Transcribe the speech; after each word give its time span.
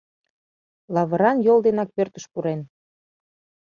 —Лавыран 0.93 1.37
йол 1.47 1.59
денак 1.65 1.89
пӧртыш 1.95 2.25
пурен. 2.31 2.61